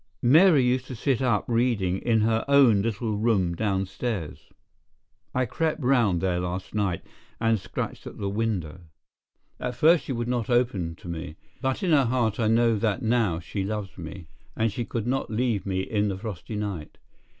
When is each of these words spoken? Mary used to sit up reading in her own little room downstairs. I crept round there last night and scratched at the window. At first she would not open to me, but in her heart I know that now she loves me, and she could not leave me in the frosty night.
Mary 0.23 0.63
used 0.63 0.87
to 0.87 0.95
sit 0.95 1.21
up 1.21 1.45
reading 1.47 1.99
in 1.99 2.21
her 2.21 2.43
own 2.47 2.81
little 2.81 3.19
room 3.19 3.53
downstairs. 3.53 4.49
I 5.35 5.45
crept 5.45 5.79
round 5.79 6.21
there 6.21 6.39
last 6.39 6.73
night 6.73 7.03
and 7.39 7.59
scratched 7.59 8.07
at 8.07 8.17
the 8.17 8.27
window. 8.27 8.79
At 9.59 9.75
first 9.75 10.05
she 10.05 10.11
would 10.11 10.27
not 10.27 10.49
open 10.49 10.95
to 10.95 11.07
me, 11.07 11.35
but 11.61 11.83
in 11.83 11.91
her 11.91 12.05
heart 12.05 12.39
I 12.39 12.47
know 12.47 12.79
that 12.79 13.03
now 13.03 13.37
she 13.39 13.63
loves 13.63 13.95
me, 13.95 14.25
and 14.57 14.71
she 14.71 14.85
could 14.85 15.05
not 15.05 15.29
leave 15.29 15.67
me 15.67 15.81
in 15.81 16.07
the 16.07 16.17
frosty 16.17 16.55
night. 16.55 16.97